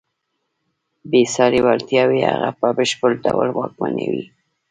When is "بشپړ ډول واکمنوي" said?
2.77-4.25